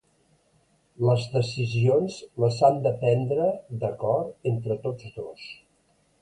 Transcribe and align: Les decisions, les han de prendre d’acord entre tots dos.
Les 1.09 1.27
decisions, 1.33 2.17
les 2.45 2.57
han 2.69 2.79
de 2.87 2.95
prendre 3.03 3.45
d’acord 3.85 4.51
entre 4.55 4.79
tots 4.87 5.15
dos. 5.21 5.47